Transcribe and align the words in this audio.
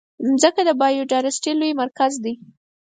مځکه 0.29 0.61
د 0.65 0.69
بایوډایورسټي 0.81 1.51
لوی 1.59 1.71
مرکز 1.81 2.13
دی. 2.23 2.33